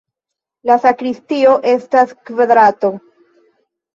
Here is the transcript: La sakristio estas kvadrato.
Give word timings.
La 0.69 0.77
sakristio 0.85 1.51
estas 1.73 2.15
kvadrato. 2.29 2.91